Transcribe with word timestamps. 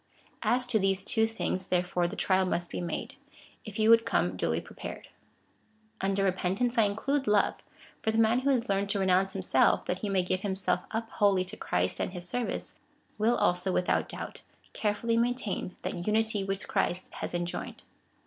As 0.41 0.65
to 0.65 0.79
these 0.79 1.05
two 1.05 1.27
things, 1.27 1.67
tlierefore, 1.67 2.09
the 2.09 2.15
trial 2.15 2.43
must 2.43 2.71
be 2.71 2.81
made, 2.81 3.17
if 3.65 3.77
you 3.77 3.91
would 3.91 4.03
come 4.03 4.35
duly 4.35 4.59
prepared. 4.59 5.09
Under 6.01 6.23
repentance 6.23 6.75
I 6.75 6.85
include 6.85 7.27
love: 7.27 7.57
for 8.01 8.09
the 8.09 8.17
man 8.17 8.41
Avho 8.41 8.49
has 8.49 8.67
learned 8.67 8.89
to 8.89 8.99
renounce 8.99 9.33
himself, 9.33 9.85
that 9.85 9.99
he 9.99 10.09
may 10.09 10.23
give 10.23 10.39
him 10.41 10.55
self 10.55 10.89
\vjy 10.89 11.07
wholly 11.09 11.45
to 11.45 11.55
Christ 11.55 11.99
and 11.99 12.13
his 12.13 12.27
service, 12.27 12.79
will 13.19 13.37
also, 13.37 13.71
without 13.71 14.09
doubt, 14.09 14.41
carefully 14.73 15.17
maintain 15.17 15.75
that 15.83 16.07
unity 16.07 16.43
which 16.43 16.67
Christ 16.67 17.13
has 17.13 17.35
en 17.35 17.45
joined. 17.45 17.83